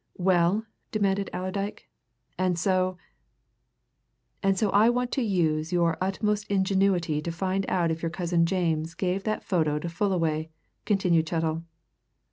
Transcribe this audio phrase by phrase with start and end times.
[0.17, 1.87] "Well?" demanded Allerdyke.
[2.35, 2.97] "And so"
[4.41, 8.09] "And so I want you to use your utmost ingenuity to find out if your
[8.09, 10.49] cousin James gave that photo to Fullaway,"
[10.85, 11.65] continued Chettle.